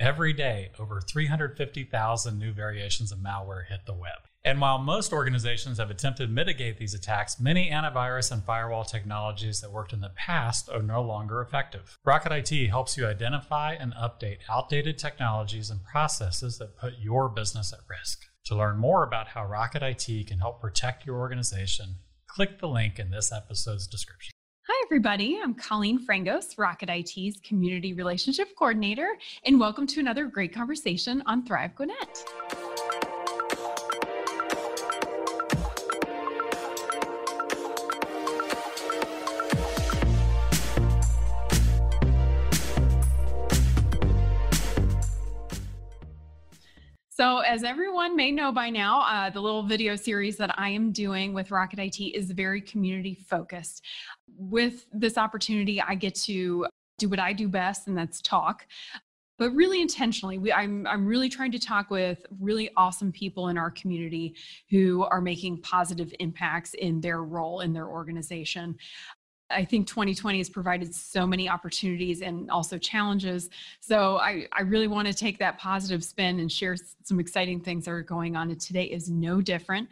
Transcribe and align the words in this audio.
Every 0.00 0.32
day, 0.32 0.70
over 0.78 0.98
350,000 1.02 2.38
new 2.38 2.52
variations 2.54 3.12
of 3.12 3.18
malware 3.18 3.66
hit 3.66 3.80
the 3.84 3.92
web. 3.92 4.16
And 4.42 4.58
while 4.58 4.78
most 4.78 5.12
organizations 5.12 5.76
have 5.76 5.90
attempted 5.90 6.28
to 6.28 6.32
mitigate 6.32 6.78
these 6.78 6.94
attacks, 6.94 7.38
many 7.38 7.68
antivirus 7.70 8.32
and 8.32 8.42
firewall 8.42 8.84
technologies 8.84 9.60
that 9.60 9.70
worked 9.70 9.92
in 9.92 10.00
the 10.00 10.08
past 10.16 10.70
are 10.70 10.80
no 10.80 11.02
longer 11.02 11.42
effective. 11.42 11.98
Rocket 12.02 12.32
IT 12.32 12.68
helps 12.70 12.96
you 12.96 13.06
identify 13.06 13.74
and 13.74 13.92
update 13.92 14.38
outdated 14.48 14.96
technologies 14.96 15.68
and 15.68 15.84
processes 15.84 16.56
that 16.56 16.78
put 16.78 16.94
your 16.98 17.28
business 17.28 17.70
at 17.70 17.80
risk. 17.86 18.22
To 18.46 18.56
learn 18.56 18.78
more 18.78 19.02
about 19.02 19.28
how 19.28 19.44
Rocket 19.44 19.82
IT 19.82 20.26
can 20.26 20.38
help 20.38 20.62
protect 20.62 21.04
your 21.04 21.18
organization, 21.18 21.96
click 22.26 22.58
the 22.58 22.68
link 22.68 22.98
in 22.98 23.10
this 23.10 23.30
episode's 23.30 23.86
description. 23.86 24.32
Everybody. 24.92 25.38
I'm 25.40 25.54
Colleen 25.54 26.04
Frangos, 26.04 26.58
Rocket 26.58 26.90
IT's 26.90 27.38
Community 27.44 27.92
Relationship 27.92 28.56
Coordinator, 28.56 29.16
and 29.44 29.60
welcome 29.60 29.86
to 29.86 30.00
another 30.00 30.26
great 30.26 30.52
conversation 30.52 31.22
on 31.26 31.46
Thrive 31.46 31.76
Gwinnett. 31.76 32.24
So, 47.20 47.40
as 47.40 47.64
everyone 47.64 48.16
may 48.16 48.30
know 48.30 48.50
by 48.50 48.70
now, 48.70 49.02
uh, 49.02 49.28
the 49.28 49.40
little 49.40 49.62
video 49.62 49.94
series 49.94 50.38
that 50.38 50.58
I 50.58 50.70
am 50.70 50.90
doing 50.90 51.34
with 51.34 51.50
Rocket 51.50 51.78
IT 51.78 52.00
is 52.00 52.30
very 52.30 52.62
community 52.62 53.14
focused. 53.14 53.84
With 54.40 54.86
this 54.92 55.18
opportunity, 55.18 55.82
I 55.82 55.94
get 55.94 56.14
to 56.14 56.66
do 56.98 57.08
what 57.08 57.18
I 57.18 57.32
do 57.32 57.46
best, 57.46 57.88
and 57.88 57.96
that's 57.96 58.22
talk. 58.22 58.66
But 59.38 59.50
really 59.52 59.80
intentionally, 59.80 60.38
we, 60.38 60.52
I'm, 60.52 60.86
I'm 60.86 61.06
really 61.06 61.28
trying 61.28 61.52
to 61.52 61.58
talk 61.58 61.90
with 61.90 62.26
really 62.40 62.70
awesome 62.76 63.10
people 63.10 63.48
in 63.48 63.56
our 63.56 63.70
community 63.70 64.34
who 64.68 65.04
are 65.04 65.20
making 65.20 65.62
positive 65.62 66.12
impacts 66.20 66.74
in 66.74 67.00
their 67.00 67.22
role 67.22 67.60
in 67.60 67.72
their 67.72 67.86
organization. 67.86 68.76
I 69.50 69.64
think 69.64 69.86
2020 69.86 70.38
has 70.38 70.48
provided 70.48 70.94
so 70.94 71.26
many 71.26 71.48
opportunities 71.48 72.22
and 72.22 72.50
also 72.50 72.78
challenges. 72.78 73.50
So 73.80 74.18
I, 74.18 74.46
I 74.52 74.62
really 74.62 74.88
want 74.88 75.08
to 75.08 75.14
take 75.14 75.38
that 75.38 75.58
positive 75.58 76.04
spin 76.04 76.40
and 76.40 76.50
share 76.50 76.76
some 77.02 77.18
exciting 77.18 77.60
things 77.60 77.86
that 77.86 77.90
are 77.92 78.02
going 78.02 78.36
on. 78.36 78.50
And 78.50 78.60
today 78.60 78.84
is 78.84 79.10
no 79.10 79.40
different. 79.40 79.88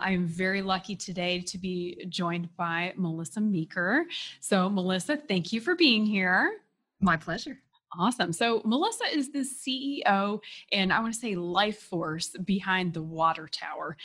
I 0.00 0.12
am 0.12 0.26
very 0.26 0.62
lucky 0.62 0.96
today 0.96 1.40
to 1.42 1.58
be 1.58 2.04
joined 2.08 2.48
by 2.56 2.94
Melissa 2.96 3.40
Meeker. 3.40 4.06
So, 4.40 4.68
Melissa, 4.68 5.16
thank 5.16 5.52
you 5.52 5.60
for 5.60 5.74
being 5.74 6.06
here. 6.06 6.58
My 7.00 7.16
pleasure. 7.16 7.58
Awesome. 7.98 8.32
So, 8.32 8.62
Melissa 8.64 9.04
is 9.12 9.30
the 9.30 9.40
CEO 9.40 10.40
and 10.72 10.92
I 10.92 11.00
want 11.00 11.12
to 11.12 11.20
say 11.20 11.34
life 11.34 11.78
force 11.78 12.28
behind 12.44 12.94
the 12.94 13.02
Water 13.02 13.48
Tower 13.50 13.96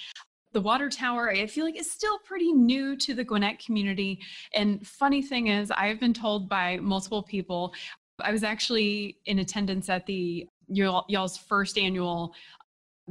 the 0.54 0.62
water 0.62 0.90
tower 0.90 1.30
i 1.30 1.46
feel 1.46 1.66
like 1.66 1.78
is 1.78 1.92
still 1.92 2.18
pretty 2.20 2.54
new 2.54 2.96
to 2.96 3.14
the 3.14 3.26
gwinnett 3.26 3.60
community 3.60 4.18
and 4.54 4.88
funny 4.88 5.22
thing 5.22 5.48
is 5.48 5.70
i've 5.72 6.00
been 6.00 6.14
told 6.14 6.48
by 6.48 6.78
multiple 6.78 7.22
people 7.22 7.73
i 8.22 8.32
was 8.32 8.42
actually 8.42 9.18
in 9.26 9.40
attendance 9.40 9.90
at 9.90 10.06
the 10.06 10.48
y'all's 10.70 11.38
first 11.38 11.78
annual 11.78 12.34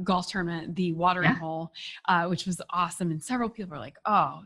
golf 0.03 0.29
tournament 0.29 0.75
the 0.75 0.91
watering 0.93 1.29
yeah. 1.29 1.35
hole 1.35 1.71
uh, 2.07 2.25
which 2.25 2.45
was 2.45 2.61
awesome 2.71 3.11
and 3.11 3.23
several 3.23 3.49
people 3.49 3.71
were 3.71 3.79
like 3.79 3.97
oh 4.05 4.41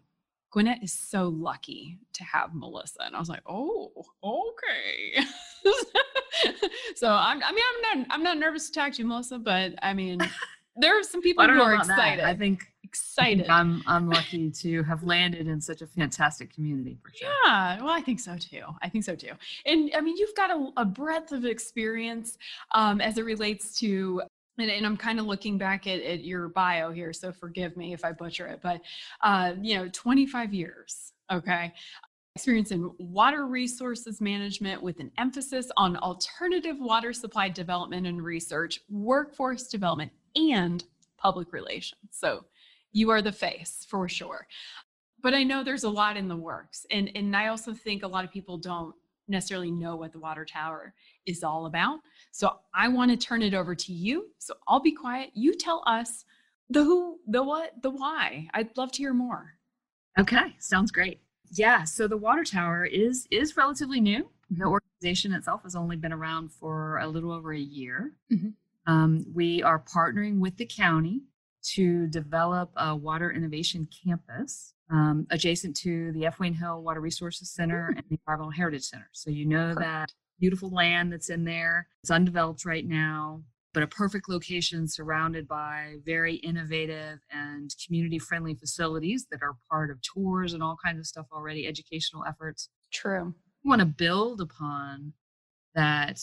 Gwinnett 0.51 0.83
is 0.83 0.93
so 0.93 1.27
lucky 1.27 1.99
to 2.13 2.23
have 2.23 2.55
Melissa. 2.55 3.03
And 3.03 3.15
I 3.15 3.19
was 3.19 3.29
like, 3.29 3.43
oh, 3.45 3.91
okay. 4.23 5.23
so 6.95 7.07
I'm, 7.07 7.41
I 7.43 7.51
mean, 7.51 7.63
I'm 7.69 7.99
not, 7.99 8.07
I'm 8.09 8.23
not 8.23 8.37
nervous 8.39 8.69
to 8.69 8.79
talk 8.79 8.93
to 8.93 8.97
you, 8.99 9.07
Melissa, 9.07 9.37
but 9.37 9.73
I 9.83 9.93
mean, 9.93 10.19
there 10.75 10.99
are 10.99 11.03
some 11.03 11.21
people 11.21 11.47
who 11.47 11.61
are 11.61 11.75
excited. 11.75 12.19
That. 12.19 12.29
I 12.29 12.35
think 12.35 12.63
excited. 12.83 13.47
I 13.49 13.59
am 13.59 13.83
I'm 13.85 14.09
lucky 14.09 14.49
to 14.49 14.83
have 14.83 15.03
landed 15.03 15.47
in 15.47 15.61
such 15.61 15.81
a 15.81 15.87
fantastic 15.87 16.53
community 16.53 16.97
for 17.03 17.11
sure. 17.15 17.29
Yeah, 17.45 17.79
well, 17.81 17.93
I 17.93 18.01
think 18.01 18.19
so 18.19 18.35
too. 18.37 18.63
I 18.81 18.89
think 18.89 19.03
so 19.03 19.15
too. 19.15 19.33
And 19.65 19.91
I 19.95 20.01
mean, 20.01 20.17
you've 20.17 20.35
got 20.35 20.49
a, 20.49 20.71
a 20.77 20.85
breadth 20.85 21.31
of 21.31 21.45
experience 21.45 22.37
um, 22.73 23.01
as 23.01 23.17
it 23.17 23.25
relates 23.25 23.77
to. 23.79 24.23
And, 24.59 24.69
and 24.69 24.85
I'm 24.85 24.97
kind 24.97 25.19
of 25.19 25.25
looking 25.25 25.57
back 25.57 25.87
at, 25.87 26.01
at, 26.01 26.23
your 26.23 26.49
bio 26.49 26.91
here, 26.91 27.13
so 27.13 27.31
forgive 27.31 27.77
me 27.77 27.93
if 27.93 28.03
I 28.03 28.11
butcher 28.11 28.47
it, 28.47 28.59
but 28.61 28.81
uh, 29.21 29.53
you 29.61 29.75
know, 29.75 29.89
25 29.91 30.53
years, 30.53 31.13
okay, 31.31 31.73
experience 32.35 32.71
in 32.71 32.91
water 32.99 33.47
resources 33.47 34.21
management 34.21 34.81
with 34.81 34.99
an 34.99 35.11
emphasis 35.17 35.69
on 35.75 35.97
alternative 35.97 36.77
water 36.79 37.11
supply 37.11 37.49
development 37.49 38.07
and 38.07 38.23
research, 38.23 38.79
workforce 38.89 39.67
development, 39.67 40.11
and 40.35 40.85
public 41.17 41.51
relations. 41.51 41.99
So 42.11 42.45
you 42.91 43.09
are 43.09 43.21
the 43.21 43.31
face 43.31 43.85
for 43.89 44.07
sure. 44.07 44.47
But 45.21 45.33
I 45.33 45.43
know 45.43 45.63
there's 45.63 45.83
a 45.83 45.89
lot 45.89 46.15
in 46.15 46.27
the 46.27 46.35
works. 46.35 46.85
And, 46.91 47.11
and 47.13 47.35
I 47.35 47.47
also 47.47 47.73
think 47.73 48.03
a 48.03 48.07
lot 48.07 48.23
of 48.23 48.31
people 48.31 48.57
don't 48.57 48.95
necessarily 49.29 49.71
know 49.71 49.95
what 49.95 50.11
the 50.11 50.19
water 50.19 50.45
tower 50.45 50.93
is 51.25 51.43
all 51.43 51.65
about. 51.65 51.99
So 52.31 52.59
I 52.73 52.87
want 52.87 53.11
to 53.11 53.17
turn 53.17 53.41
it 53.41 53.53
over 53.53 53.75
to 53.75 53.93
you. 53.93 54.29
So 54.37 54.55
I'll 54.67 54.79
be 54.79 54.91
quiet. 54.91 55.31
You 55.33 55.55
tell 55.55 55.83
us 55.85 56.25
the 56.69 56.83
who, 56.83 57.19
the 57.27 57.43
what, 57.43 57.81
the 57.81 57.89
why. 57.89 58.47
I'd 58.53 58.75
love 58.77 58.91
to 58.93 58.97
hear 58.99 59.13
more. 59.13 59.53
Okay, 60.19 60.55
sounds 60.59 60.91
great. 60.91 61.21
Yeah, 61.51 61.83
so 61.83 62.07
the 62.07 62.17
water 62.17 62.43
tower 62.43 62.85
is 62.85 63.27
is 63.31 63.57
relatively 63.57 63.99
new. 63.99 64.29
The 64.51 64.65
organization 64.65 65.33
itself 65.33 65.63
has 65.63 65.75
only 65.75 65.95
been 65.95 66.13
around 66.13 66.51
for 66.51 66.97
a 66.97 67.07
little 67.07 67.31
over 67.31 67.53
a 67.53 67.59
year. 67.59 68.13
Mm-hmm. 68.31 68.49
Um, 68.91 69.25
we 69.33 69.61
are 69.61 69.79
partnering 69.79 70.39
with 70.39 70.57
the 70.57 70.65
county 70.65 71.21
to 71.61 72.07
develop 72.07 72.71
a 72.75 72.95
water 72.95 73.31
innovation 73.31 73.87
campus 74.03 74.73
um, 74.91 75.27
adjacent 75.29 75.75
to 75.77 76.11
the 76.13 76.25
F. 76.25 76.39
Wayne 76.39 76.53
Hill 76.53 76.81
Water 76.81 77.01
Resources 77.01 77.51
Center 77.51 77.93
and 77.95 78.03
the 78.09 78.17
Environmental 78.21 78.51
Heritage 78.51 78.83
Center. 78.83 79.09
So 79.11 79.29
you 79.29 79.45
know 79.45 79.73
perfect. 79.73 79.79
that 79.81 80.13
beautiful 80.39 80.69
land 80.69 81.11
that's 81.11 81.29
in 81.29 81.43
there. 81.43 81.87
It's 82.03 82.11
undeveloped 82.11 82.65
right 82.65 82.85
now, 82.85 83.43
but 83.73 83.83
a 83.83 83.87
perfect 83.87 84.29
location 84.29 84.87
surrounded 84.87 85.47
by 85.47 85.95
very 86.05 86.35
innovative 86.35 87.19
and 87.31 87.73
community 87.85 88.17
friendly 88.19 88.55
facilities 88.55 89.27
that 89.31 89.41
are 89.43 89.55
part 89.69 89.91
of 89.91 90.01
tours 90.01 90.53
and 90.53 90.63
all 90.63 90.77
kinds 90.83 90.99
of 90.99 91.05
stuff 91.05 91.27
already, 91.31 91.67
educational 91.67 92.23
efforts. 92.25 92.69
True. 92.91 93.33
We 93.63 93.69
want 93.69 93.81
to 93.81 93.85
build 93.85 94.41
upon 94.41 95.13
that 95.75 96.19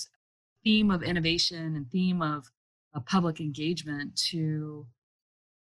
theme 0.64 0.90
of 0.90 1.02
innovation 1.02 1.76
and 1.76 1.88
theme 1.90 2.22
of, 2.22 2.50
of 2.94 3.06
public 3.06 3.40
engagement 3.40 4.16
to 4.30 4.86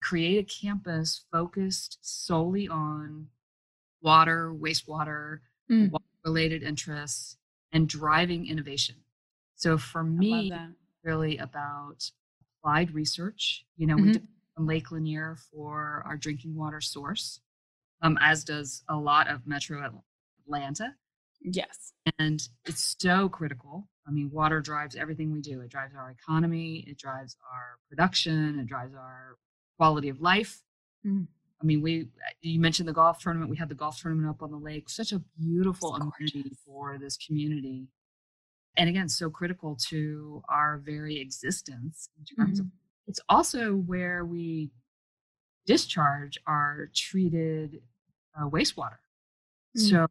create 0.00 0.38
a 0.38 0.62
campus 0.62 1.24
focused 1.30 1.98
solely 2.00 2.68
on 2.68 3.28
water, 4.02 4.54
wastewater, 4.58 5.40
mm. 5.70 5.90
related 6.24 6.62
interests, 6.62 7.36
and 7.72 7.88
driving 7.88 8.46
innovation. 8.46 8.96
So 9.56 9.76
for 9.78 10.02
me, 10.02 10.52
really 11.04 11.38
about 11.38 12.10
applied 12.58 12.94
research. 12.94 13.64
You 13.76 13.86
know, 13.86 13.96
mm-hmm. 13.96 14.06
we 14.06 14.12
depend 14.12 14.28
on 14.58 14.66
Lake 14.66 14.90
Lanier 14.90 15.36
for 15.52 16.02
our 16.06 16.16
drinking 16.16 16.56
water 16.56 16.80
source, 16.80 17.40
um, 18.02 18.18
as 18.20 18.44
does 18.44 18.82
a 18.88 18.96
lot 18.96 19.28
of 19.28 19.46
Metro 19.46 20.02
Atlanta. 20.46 20.94
Yes. 21.42 21.92
And 22.18 22.40
it's 22.66 22.96
so 22.98 23.28
critical. 23.28 23.88
I 24.06 24.10
mean, 24.10 24.30
water 24.32 24.60
drives 24.60 24.96
everything 24.96 25.32
we 25.32 25.40
do. 25.40 25.60
It 25.60 25.70
drives 25.70 25.94
our 25.94 26.10
economy, 26.10 26.84
it 26.86 26.98
drives 26.98 27.36
our 27.52 27.78
production, 27.88 28.58
it 28.58 28.66
drives 28.66 28.94
our 28.94 29.36
quality 29.80 30.10
of 30.10 30.20
life. 30.20 30.62
Mm. 31.06 31.26
I 31.60 31.64
mean, 31.64 31.80
we 31.80 32.08
you 32.42 32.60
mentioned 32.60 32.86
the 32.86 32.92
golf 32.92 33.18
tournament. 33.20 33.50
We 33.50 33.56
had 33.56 33.70
the 33.70 33.74
golf 33.74 33.98
tournament 34.00 34.28
up 34.28 34.42
on 34.42 34.50
the 34.50 34.58
lake. 34.58 34.90
Such 34.90 35.12
a 35.12 35.22
beautiful 35.38 35.94
amenity 35.94 36.52
for 36.66 36.98
this 36.98 37.16
community, 37.16 37.88
and 38.76 38.90
again, 38.90 39.08
so 39.08 39.30
critical 39.30 39.76
to 39.88 40.42
our 40.50 40.82
very 40.84 41.18
existence 41.18 42.10
in 42.18 42.24
terms 42.36 42.60
mm-hmm. 42.60 42.66
of. 42.66 42.72
It's 43.06 43.20
also 43.28 43.72
where 43.72 44.24
we 44.24 44.70
discharge 45.66 46.38
our 46.46 46.90
treated 46.94 47.80
uh, 48.38 48.48
wastewater. 48.48 49.00
Mm-hmm. 49.76 49.88
So 49.88 50.06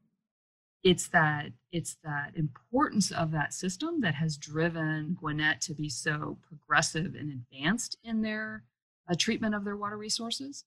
it's 0.83 1.07
that 1.09 1.51
it's 1.71 1.97
that 2.03 2.31
importance 2.35 3.11
of 3.11 3.31
that 3.31 3.53
system 3.53 4.01
that 4.01 4.15
has 4.15 4.35
driven 4.37 5.15
Gwinnett 5.19 5.61
to 5.61 5.73
be 5.73 5.89
so 5.89 6.39
progressive 6.47 7.13
and 7.15 7.31
advanced 7.31 7.97
in 8.03 8.21
their 8.21 8.63
a 9.09 9.15
treatment 9.15 9.55
of 9.55 9.65
their 9.65 9.75
water 9.75 9.97
resources. 9.97 10.63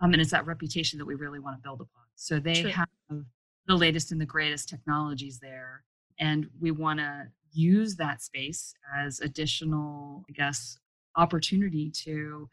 Um, 0.00 0.12
and 0.12 0.20
it's 0.20 0.32
that 0.32 0.46
reputation 0.46 0.98
that 0.98 1.04
we 1.04 1.14
really 1.14 1.38
want 1.38 1.56
to 1.56 1.62
build 1.62 1.80
upon. 1.80 2.02
So 2.16 2.40
they 2.40 2.62
True. 2.62 2.70
have 2.70 2.88
the 3.66 3.76
latest 3.76 4.10
and 4.10 4.20
the 4.20 4.26
greatest 4.26 4.68
technologies 4.68 5.38
there. 5.38 5.84
And 6.18 6.48
we 6.60 6.70
want 6.70 6.98
to 6.98 7.28
use 7.52 7.96
that 7.96 8.22
space 8.22 8.74
as 8.96 9.20
additional, 9.20 10.24
I 10.28 10.32
guess, 10.32 10.78
opportunity 11.16 11.90
to 11.90 12.48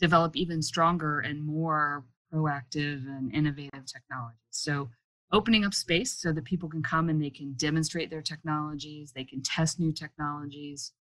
develop 0.00 0.36
even 0.36 0.62
stronger 0.62 1.20
and 1.20 1.44
more 1.44 2.04
proactive 2.32 3.06
and 3.06 3.32
innovative 3.34 3.84
technologies. 3.86 4.38
So 4.50 4.88
opening 5.32 5.64
up 5.64 5.74
space 5.74 6.12
so 6.12 6.32
that 6.32 6.44
people 6.44 6.68
can 6.68 6.82
come 6.82 7.08
and 7.08 7.22
they 7.22 7.30
can 7.30 7.52
demonstrate 7.54 8.10
their 8.10 8.22
technologies, 8.22 9.12
they 9.12 9.24
can 9.24 9.42
test 9.42 9.80
new 9.80 9.92
technologies, 9.92 10.92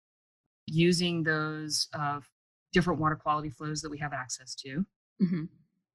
using 0.68 1.24
those 1.24 1.88
uh, 1.94 2.20
different 2.74 3.00
water 3.00 3.16
quality 3.16 3.50
flows 3.50 3.82
that 3.82 3.90
we 3.90 4.00
have 4.00 4.12
access 4.12 4.54
to. 4.56 4.86
Mm-hmm. 5.22 5.44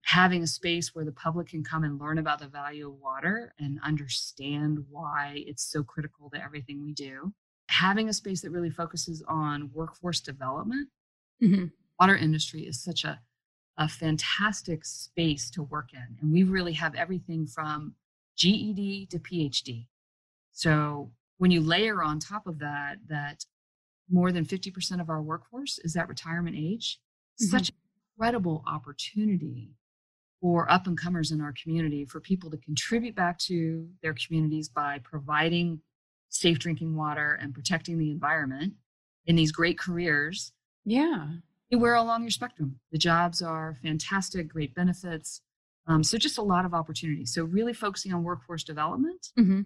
Having 0.04 0.42
a 0.42 0.46
space 0.46 0.94
where 0.94 1.04
the 1.04 1.12
public 1.12 1.48
can 1.48 1.62
come 1.62 1.84
and 1.84 2.00
learn 2.00 2.16
about 2.16 2.38
the 2.38 2.48
value 2.48 2.88
of 2.88 2.94
water 2.94 3.52
and 3.58 3.78
understand 3.84 4.78
why 4.88 5.42
it's 5.46 5.70
so 5.70 5.82
critical 5.82 6.30
to 6.30 6.42
everything 6.42 6.82
we 6.82 6.92
do. 6.92 7.34
Having 7.68 8.08
a 8.08 8.14
space 8.14 8.40
that 8.40 8.50
really 8.50 8.70
focuses 8.70 9.22
on 9.28 9.70
workforce 9.74 10.20
development. 10.20 10.88
Mm-hmm. 11.42 11.66
Water 12.00 12.16
industry 12.16 12.62
is 12.62 12.82
such 12.82 13.04
a, 13.04 13.20
a 13.76 13.88
fantastic 13.88 14.84
space 14.84 15.50
to 15.50 15.64
work 15.64 15.90
in. 15.92 16.16
And 16.22 16.32
we 16.32 16.44
really 16.44 16.72
have 16.74 16.94
everything 16.94 17.46
from 17.46 17.94
GED 18.36 19.08
to 19.10 19.18
PhD. 19.18 19.88
So 20.52 21.10
when 21.36 21.50
you 21.50 21.60
layer 21.60 22.02
on 22.02 22.18
top 22.18 22.46
of 22.46 22.60
that, 22.60 22.96
that 23.08 23.44
more 24.10 24.32
than 24.32 24.44
50% 24.44 25.00
of 25.00 25.10
our 25.10 25.22
workforce 25.22 25.78
is 25.80 25.96
at 25.96 26.08
retirement 26.08 26.56
age, 26.56 27.00
Mm-hmm. 27.40 27.50
such 27.56 27.68
an 27.68 27.74
incredible 28.16 28.64
opportunity 28.66 29.76
for 30.40 30.68
up 30.72 30.88
and 30.88 30.98
comers 30.98 31.30
in 31.30 31.40
our 31.40 31.52
community 31.52 32.04
for 32.04 32.20
people 32.20 32.50
to 32.50 32.56
contribute 32.56 33.14
back 33.14 33.38
to 33.38 33.88
their 34.02 34.12
communities 34.14 34.68
by 34.68 34.98
providing 35.04 35.80
safe 36.28 36.58
drinking 36.58 36.96
water 36.96 37.38
and 37.40 37.54
protecting 37.54 37.96
the 37.96 38.10
environment 38.10 38.74
in 39.26 39.36
these 39.36 39.52
great 39.52 39.78
careers 39.78 40.52
Yeah. 40.84 41.34
anywhere 41.70 41.94
along 41.94 42.22
your 42.22 42.30
spectrum. 42.32 42.80
The 42.90 42.98
jobs 42.98 43.40
are 43.40 43.76
fantastic, 43.82 44.48
great 44.48 44.74
benefits. 44.74 45.40
Um, 45.86 46.02
so 46.02 46.18
just 46.18 46.38
a 46.38 46.42
lot 46.42 46.64
of 46.64 46.74
opportunities. 46.74 47.32
So 47.32 47.44
really 47.44 47.72
focusing 47.72 48.12
on 48.12 48.24
workforce 48.24 48.64
development, 48.64 49.28
Mm-hmm. 49.38 49.60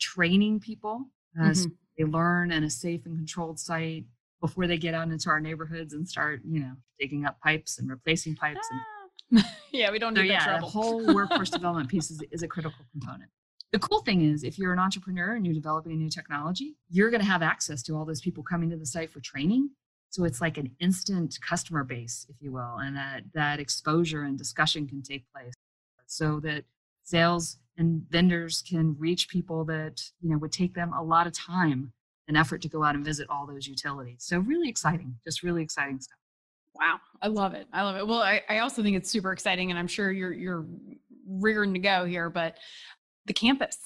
training 0.00 0.58
people 0.60 1.10
as 1.40 1.66
Mhm. 1.68 1.76
They 1.96 2.04
learn 2.04 2.50
in 2.52 2.64
a 2.64 2.70
safe 2.70 3.06
and 3.06 3.16
controlled 3.16 3.58
site 3.58 4.04
before 4.40 4.66
they 4.66 4.76
get 4.76 4.94
out 4.94 5.08
into 5.08 5.30
our 5.30 5.40
neighborhoods 5.40 5.94
and 5.94 6.06
start, 6.06 6.40
you 6.44 6.60
know, 6.60 6.72
digging 6.98 7.24
up 7.24 7.40
pipes 7.40 7.78
and 7.78 7.88
replacing 7.88 8.34
pipes. 8.34 8.68
And 8.70 9.40
ah. 9.42 9.54
yeah, 9.72 9.90
we 9.90 9.98
don't 9.98 10.14
so 10.14 10.22
need 10.22 10.30
that 10.30 10.46
yeah, 10.46 10.60
the 10.60 10.66
whole 10.66 11.14
workforce 11.14 11.50
development 11.58 11.88
piece 11.88 12.10
is, 12.10 12.22
is 12.30 12.42
a 12.42 12.48
critical 12.48 12.84
component. 12.92 13.30
The 13.72 13.78
cool 13.78 14.00
thing 14.00 14.22
is, 14.22 14.44
if 14.44 14.58
you're 14.58 14.72
an 14.72 14.78
entrepreneur 14.78 15.34
and 15.34 15.44
you're 15.44 15.54
developing 15.54 15.92
a 15.92 15.96
new 15.96 16.10
technology, 16.10 16.76
you're 16.90 17.10
going 17.10 17.22
to 17.22 17.26
have 17.26 17.42
access 17.42 17.82
to 17.84 17.96
all 17.96 18.04
those 18.04 18.20
people 18.20 18.42
coming 18.42 18.70
to 18.70 18.76
the 18.76 18.86
site 18.86 19.10
for 19.10 19.20
training. 19.20 19.70
So 20.10 20.24
it's 20.24 20.40
like 20.40 20.58
an 20.58 20.70
instant 20.78 21.36
customer 21.40 21.82
base, 21.82 22.26
if 22.28 22.36
you 22.40 22.52
will, 22.52 22.76
and 22.76 22.96
that 22.96 23.24
that 23.34 23.58
exposure 23.58 24.22
and 24.22 24.38
discussion 24.38 24.86
can 24.86 25.02
take 25.02 25.24
place, 25.32 25.54
so 26.06 26.38
that 26.40 26.64
sales 27.02 27.58
and 27.76 28.02
vendors 28.10 28.62
can 28.68 28.96
reach 28.98 29.28
people 29.28 29.64
that 29.66 30.02
you 30.20 30.30
know 30.30 30.38
would 30.38 30.52
take 30.52 30.74
them 30.74 30.92
a 30.92 31.02
lot 31.02 31.26
of 31.26 31.32
time 31.32 31.92
and 32.28 32.36
effort 32.36 32.62
to 32.62 32.68
go 32.68 32.82
out 32.82 32.94
and 32.94 33.04
visit 33.04 33.28
all 33.28 33.46
those 33.46 33.66
utilities. 33.66 34.16
So 34.24 34.38
really 34.38 34.68
exciting, 34.68 35.16
just 35.24 35.42
really 35.42 35.62
exciting 35.62 36.00
stuff. 36.00 36.16
Wow, 36.74 36.98
I 37.22 37.28
love 37.28 37.54
it. 37.54 37.66
I 37.72 37.82
love 37.82 37.96
it. 37.96 38.06
Well, 38.06 38.20
I, 38.22 38.42
I 38.48 38.58
also 38.58 38.82
think 38.82 38.96
it's 38.96 39.10
super 39.10 39.32
exciting, 39.32 39.70
and 39.70 39.78
I'm 39.78 39.86
sure 39.86 40.10
you're 40.10 40.32
you're 40.32 40.66
rearing 41.28 41.72
to 41.74 41.78
go 41.80 42.04
here. 42.04 42.28
But 42.30 42.56
the 43.26 43.32
campus, 43.32 43.76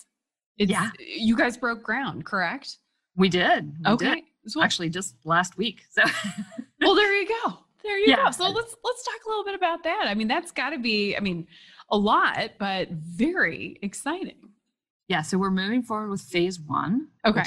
it's, 0.59 0.71
Yeah. 0.71 0.91
you 0.99 1.37
guys 1.37 1.57
broke 1.57 1.83
ground, 1.83 2.25
correct? 2.25 2.79
We 3.17 3.29
did. 3.29 3.75
We 3.85 3.93
Okay, 3.93 4.15
did. 4.15 4.25
So- 4.53 4.63
Actually, 4.63 4.89
just 4.91 5.17
last 5.25 5.59
week. 5.59 5.83
So 5.91 6.03
well, 6.81 6.95
there 6.95 7.15
you 7.21 7.29
go. 7.29 7.59
There 7.83 7.99
you 7.99 8.07
Yeah. 8.09 8.25
go. 8.27 8.31
So 8.31 8.49
let's 8.49 8.75
let's 8.83 9.03
talk 9.05 9.21
a 9.27 9.29
little 9.29 9.45
bit 9.45 9.55
about 9.55 9.83
that. 9.85 10.07
I 10.07 10.15
mean, 10.15 10.29
that's 10.29 10.51
got 10.53 10.71
to 10.71 10.79
be, 10.79 11.17
I 11.17 11.21
mean, 11.21 11.47
a 11.91 11.97
lot, 11.97 12.53
but 12.59 12.91
very 12.91 13.79
exciting. 13.83 14.51
Yeah, 15.09 15.23
so 15.23 15.39
we're 15.39 15.51
moving 15.51 15.83
forward 15.83 16.11
with 16.11 16.21
phase 16.21 16.61
one. 16.61 17.09
Okay. 17.25 17.43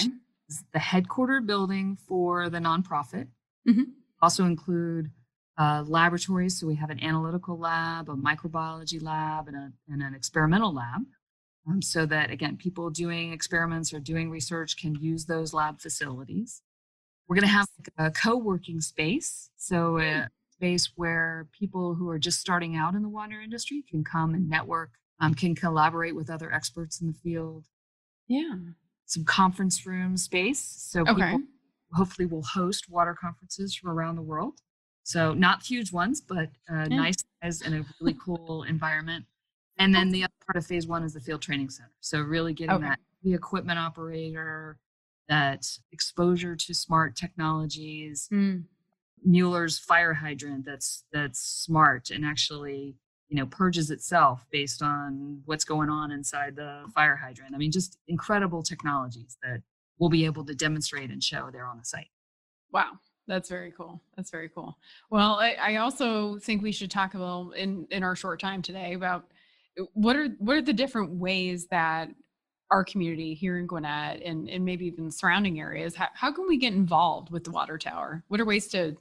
the 0.73 0.79
headquarter 0.79 1.39
building 1.39 1.95
for 1.95 2.49
the 2.49 2.57
nonprofit. 2.57 3.27
Mhm. 3.65 3.93
Also 4.21 4.43
include 4.43 5.11
uh, 5.57 5.83
laboratories. 5.87 6.59
So 6.59 6.67
we 6.67 6.75
have 6.75 6.89
an 6.89 7.01
analytical 7.03 7.57
lab, 7.57 8.09
a 8.09 8.15
microbiology 8.15 9.01
lab, 9.01 9.47
and, 9.47 9.55
a, 9.55 9.71
and 9.89 10.01
an 10.01 10.13
experimental 10.13 10.73
lab. 10.73 11.05
Um, 11.67 11.81
so 11.81 12.05
that, 12.07 12.31
again, 12.31 12.57
people 12.57 12.89
doing 12.89 13.31
experiments 13.31 13.93
or 13.93 13.99
doing 13.99 14.31
research 14.31 14.75
can 14.75 14.95
use 14.95 15.25
those 15.25 15.53
lab 15.53 15.79
facilities. 15.79 16.63
We're 17.27 17.35
going 17.35 17.47
to 17.47 17.53
have 17.53 17.67
a 17.97 18.09
co 18.09 18.35
working 18.35 18.81
space. 18.81 19.51
So, 19.55 19.99
a 19.99 20.27
space 20.61 20.91
where 20.95 21.47
people 21.57 21.95
who 21.95 22.07
are 22.07 22.19
just 22.19 22.39
starting 22.39 22.75
out 22.75 22.93
in 22.93 23.01
the 23.01 23.09
water 23.09 23.41
industry 23.41 23.83
can 23.89 24.03
come 24.03 24.35
and 24.35 24.47
network, 24.47 24.91
um, 25.19 25.33
can 25.33 25.55
collaborate 25.55 26.15
with 26.15 26.29
other 26.29 26.53
experts 26.53 27.01
in 27.01 27.07
the 27.07 27.13
field 27.13 27.65
Yeah. 28.27 28.55
some 29.05 29.25
conference 29.25 29.85
room 29.87 30.15
space. 30.17 30.59
So 30.61 31.01
Okay. 31.01 31.31
people 31.31 31.41
hopefully 31.93 32.27
will 32.27 32.43
host 32.43 32.89
water 32.89 33.15
conferences 33.19 33.73
from 33.75 33.89
around 33.89 34.15
the 34.17 34.21
world. 34.21 34.61
So 35.03 35.33
not 35.33 35.63
huge 35.63 35.91
ones, 35.91 36.21
but 36.21 36.49
uh, 36.69 36.87
Yeah. 36.89 37.01
nice 37.05 37.15
size 37.41 37.61
and 37.63 37.73
a 37.75 37.85
really 37.99 38.13
cool 38.25 38.63
environment. 38.63 39.25
And 39.77 39.93
then 39.95 40.11
the 40.11 40.23
other 40.25 40.33
part 40.45 40.57
of 40.57 40.65
phase 40.67 40.85
one 40.87 41.01
is 41.03 41.13
the 41.13 41.19
field 41.21 41.41
training 41.41 41.71
center. 41.71 41.91
So 42.01 42.21
really 42.21 42.53
getting 42.53 42.75
Okay. 42.75 42.87
that 42.89 42.99
the 43.23 43.33
equipment 43.33 43.79
operator, 43.79 44.77
that 45.27 45.65
exposure 45.91 46.55
to 46.55 46.73
smart 46.75 47.15
technologies, 47.15 48.29
Mm. 48.31 48.65
Mueller's 49.23 49.77
fire 49.77 50.13
hydrant 50.13 50.65
that's 50.65 51.03
that's 51.11 51.39
smart 51.39 52.09
and 52.09 52.25
actually 52.25 52.95
you 53.29 53.37
know 53.37 53.45
purges 53.45 53.91
itself 53.91 54.45
based 54.51 54.81
on 54.81 55.41
what's 55.45 55.63
going 55.63 55.89
on 55.89 56.11
inside 56.11 56.55
the 56.55 56.83
fire 56.93 57.15
hydrant. 57.15 57.55
I 57.55 57.57
mean, 57.57 57.71
just 57.71 57.97
incredible 58.07 58.63
technologies 58.63 59.37
that 59.43 59.61
we'll 59.99 60.09
be 60.09 60.25
able 60.25 60.43
to 60.45 60.55
demonstrate 60.55 61.11
and 61.11 61.23
show 61.23 61.49
there 61.51 61.65
on 61.65 61.77
the 61.77 61.85
site. 61.85 62.09
Wow. 62.71 62.99
That's 63.27 63.49
very 63.49 63.71
cool. 63.71 64.01
That's 64.17 64.31
very 64.31 64.49
cool. 64.49 64.77
Well, 65.09 65.39
I, 65.39 65.53
I 65.53 65.75
also 65.77 66.37
think 66.39 66.61
we 66.61 66.71
should 66.71 66.91
talk 66.91 67.13
a 67.13 67.19
little 67.19 67.51
in, 67.51 67.87
in 67.91 68.03
our 68.03 68.15
short 68.15 68.39
time 68.39 68.61
today 68.61 68.93
about 68.93 69.25
uh, 69.79 69.83
what 69.93 70.15
are 70.15 70.29
what 70.39 70.57
are 70.57 70.61
the 70.61 70.73
different 70.73 71.11
ways 71.11 71.67
that 71.67 72.09
our 72.71 72.83
community 72.83 73.33
here 73.33 73.59
in 73.59 73.67
Gwinnett 73.67 74.21
and, 74.23 74.49
and 74.49 74.65
maybe 74.65 74.85
even 74.87 75.11
surrounding 75.11 75.59
areas, 75.59 75.93
how, 75.93 76.07
how 76.13 76.31
can 76.31 76.47
we 76.47 76.57
get 76.57 76.73
involved 76.73 77.29
with 77.29 77.43
the 77.43 77.51
water 77.51 77.77
tower? 77.77 78.23
What 78.29 78.39
are 78.39 78.45
ways 78.45 78.67
to 78.69 78.95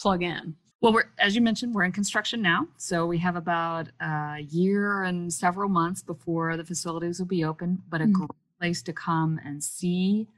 plug 0.00 0.22
in? 0.22 0.56
Well, 0.82 0.92
we're 0.92 1.10
as 1.18 1.34
you 1.34 1.40
mentioned, 1.40 1.74
we're 1.74 1.84
in 1.84 1.92
construction 1.92 2.42
now, 2.42 2.68
so 2.76 3.06
we 3.06 3.18
have 3.18 3.34
about 3.36 3.88
a 4.00 4.38
year 4.50 5.02
and 5.04 5.32
several 5.32 5.68
months 5.68 6.02
before 6.02 6.56
the 6.56 6.64
facilities 6.64 7.18
will 7.18 7.26
be 7.26 7.44
open. 7.44 7.82
But 7.88 8.02
a 8.02 8.04
Mhm. 8.04 8.12
great 8.12 8.30
place 8.60 8.82
to 8.82 8.92
come 8.92 9.40
and 9.44 9.62
see 9.62 10.28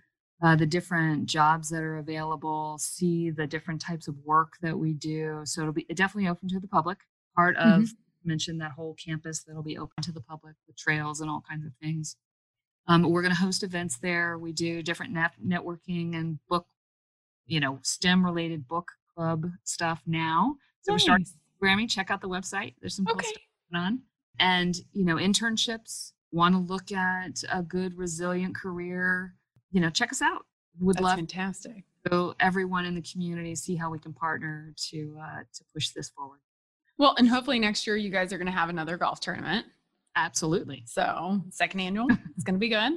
uh, 0.40 0.55
the 0.55 0.66
different 0.66 1.26
jobs 1.26 1.69
that 1.69 1.82
are 1.82 1.96
available, 1.96 2.78
see 2.78 3.28
the 3.31 3.44
different 3.44 3.81
types 3.81 4.06
of 4.06 4.16
work 4.25 4.56
that 4.60 4.78
we 4.78 4.94
do. 4.94 5.40
So 5.44 5.62
it'll 5.62 5.73
be 5.73 5.83
definitely 5.92 6.28
open 6.28 6.49
to 6.50 6.61
the 6.61 6.68
public. 6.68 6.99
Part 7.35 7.56
of 7.56 7.88
mentioned 8.25 8.61
that 8.61 8.71
whole 8.73 8.94
campus 8.94 9.42
that'll 9.42 9.64
be 9.64 9.76
open 9.78 10.00
to 10.02 10.12
the 10.12 10.21
public 10.21 10.54
with 10.68 10.76
trails 10.76 11.21
and 11.21 11.28
all 11.28 11.40
kinds 11.49 11.66
of 11.66 11.73
things. 11.83 12.16
Um, 12.87 13.02
we're 13.11 13.23
going 13.23 13.35
to 13.35 13.40
host 13.40 13.64
events 13.64 13.99
there. 13.99 14.38
We 14.38 14.52
do 14.52 14.80
different 14.83 15.12
net- 15.12 15.35
networking 15.44 16.14
and 16.14 16.38
book, 16.47 16.68
you 17.47 17.59
know, 17.59 17.80
STEM 17.83 18.25
related 18.25 18.68
book 18.68 18.92
club 19.18 19.50
stuff 19.64 20.00
now. 20.06 20.56
So 20.82 20.92
we're 20.92 20.98
starting 21.00 21.25
Nice. 21.25 21.34
programming. 21.58 21.88
Check 21.88 22.10
out 22.10 22.20
the 22.20 22.28
website. 22.28 22.75
There's 22.80 22.94
some 22.94 23.04
cool 23.04 23.16
Okay. 23.16 23.26
stuff 23.26 23.42
going 23.72 23.84
on. 23.84 24.02
And, 24.38 24.76
you 24.92 25.04
know, 25.04 25.16
internships, 25.16 26.12
want 26.30 26.54
to 26.54 26.60
look 26.60 26.92
at 26.92 27.42
a 27.52 27.62
good, 27.62 27.98
resilient 27.98 28.54
career, 28.54 29.34
you 29.72 29.80
know, 29.80 29.90
check 29.90 30.12
us 30.12 30.22
out. 30.22 30.46
Would 30.78 30.96
That's 30.96 31.02
love 31.04 31.16
fantastic. 31.16 31.82
so 32.08 32.37
everyone 32.38 32.84
in 32.84 32.94
the 32.94 33.02
community 33.02 33.56
see 33.56 33.75
how 33.75 33.90
we 33.90 33.98
can 33.98 34.12
partner 34.12 34.72
to 34.90 35.18
uh, 35.20 35.40
to 35.52 35.64
push 35.75 35.88
this 35.90 36.08
forward. 36.10 36.38
Well, 36.98 37.16
and 37.18 37.28
hopefully 37.28 37.58
next 37.58 37.84
year 37.87 37.96
you 37.96 38.10
guys 38.10 38.32
are 38.32 38.38
going 38.38 38.46
to 38.46 38.52
have 38.52 38.68
another 38.68 38.96
golf 38.96 39.18
tournament. 39.18 39.66
Absolutely. 40.14 40.84
So 40.87 41.42
second 41.50 41.80
annual, 41.80 42.06
it's 42.37 42.44
going 42.44 42.54
to 42.54 42.60
be 42.60 42.68
good. 42.68 42.92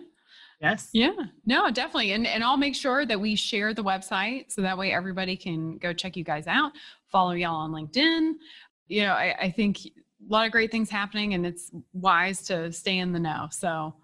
Yes. 0.62 0.90
Yeah, 0.94 1.14
no, 1.46 1.72
definitely. 1.72 2.12
And 2.12 2.28
and 2.28 2.44
I'll 2.44 2.58
make 2.58 2.76
sure 2.76 3.06
that 3.06 3.20
we 3.20 3.36
share 3.36 3.74
the 3.74 3.84
website 3.84 4.52
so 4.52 4.62
that 4.62 4.78
way 4.78 4.94
everybody 4.94 5.36
can 5.36 5.78
go 5.78 5.92
check 5.92 6.16
you 6.16 6.24
guys 6.24 6.46
out, 6.48 6.72
follow 7.08 7.32
y'all 7.32 7.56
on 7.56 7.72
LinkedIn. 7.72 8.34
You 8.88 9.04
know, 9.04 9.14
I, 9.14 9.36
I 9.42 9.50
think 9.52 9.80
a 9.86 9.92
lot 10.30 10.46
of 10.46 10.52
great 10.52 10.70
things 10.72 10.90
happening 10.90 11.34
and 11.34 11.46
it's 11.46 11.72
wise 11.94 12.44
to 12.44 12.72
stay 12.72 13.00
in 13.00 13.12
the 13.12 13.20
know. 13.20 13.48
So 13.52 13.96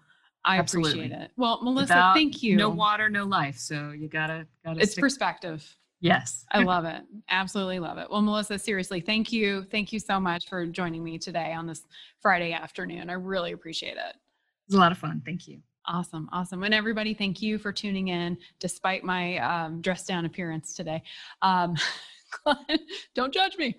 I 0.44 0.58
Absolutely. 0.58 0.90
appreciate 1.02 1.12
it. 1.20 1.30
Well, 1.36 1.62
Melissa, 1.62 1.92
Without 1.94 2.14
thank 2.14 2.42
you. 2.42 2.56
No 2.56 2.70
water, 2.70 3.08
no 3.08 3.24
life. 3.24 3.58
So 3.58 3.90
you 3.92 4.08
gotta 4.08 4.46
gotta. 4.64 4.80
it's 4.80 4.92
stick- 4.92 5.02
perspective. 5.02 5.64
yes. 6.00 6.44
I 6.50 6.62
love 6.62 6.84
it. 6.86 7.02
Absolutely 7.28 7.78
love 7.78 7.98
it. 7.98 8.10
Well, 8.10 8.22
Melissa, 8.22 8.58
seriously, 8.58 9.00
thank 9.00 9.30
you. 9.32 9.62
Thank 9.70 9.92
you 9.92 10.00
so 10.00 10.18
much 10.18 10.48
for 10.48 10.66
joining 10.66 11.04
me 11.04 11.18
today 11.18 11.52
on 11.52 11.66
this 11.66 11.82
Friday 12.20 12.52
afternoon. 12.52 13.10
I 13.10 13.14
really 13.14 13.52
appreciate 13.52 13.92
it. 13.96 13.98
It 13.98 14.66
was 14.68 14.74
a 14.74 14.78
lot 14.80 14.90
of 14.90 14.98
fun. 14.98 15.22
Thank 15.24 15.46
you. 15.46 15.60
Awesome. 15.88 16.28
Awesome. 16.32 16.62
And 16.64 16.74
everybody, 16.74 17.14
thank 17.14 17.40
you 17.40 17.58
for 17.58 17.72
tuning 17.72 18.08
in 18.08 18.36
despite 18.60 19.04
my 19.04 19.38
um, 19.38 19.80
dress 19.80 20.04
down 20.04 20.26
appearance 20.26 20.74
today. 20.74 21.02
Um, 21.40 21.76
glad- 22.44 22.80
don't 23.14 23.32
judge 23.32 23.56
me. 23.56 23.74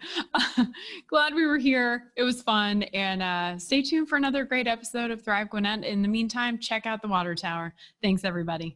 glad 1.07 1.35
we 1.35 1.45
were 1.45 1.59
here. 1.59 2.11
It 2.17 2.23
was 2.23 2.41
fun. 2.41 2.81
And 2.83 3.21
uh, 3.21 3.59
stay 3.59 3.83
tuned 3.83 4.09
for 4.09 4.15
another 4.15 4.43
great 4.43 4.67
episode 4.67 5.11
of 5.11 5.21
Thrive 5.23 5.51
Gwinnett. 5.51 5.83
In 5.83 6.01
the 6.01 6.07
meantime, 6.07 6.57
check 6.57 6.87
out 6.87 7.03
the 7.03 7.07
water 7.07 7.35
tower. 7.35 7.75
Thanks, 8.01 8.23
everybody. 8.23 8.75